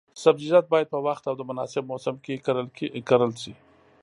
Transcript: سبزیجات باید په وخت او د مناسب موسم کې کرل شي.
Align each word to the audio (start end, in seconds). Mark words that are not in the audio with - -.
سبزیجات 0.23 0.65
باید 0.71 0.87
په 0.93 0.99
وخت 1.07 1.23
او 1.29 1.35
د 1.37 1.41
مناسب 1.49 1.83
موسم 1.91 2.15
کې 2.25 2.33
کرل 3.09 3.31
شي. 3.41 3.53